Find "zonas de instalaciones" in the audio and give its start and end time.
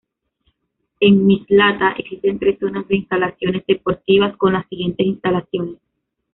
2.57-3.63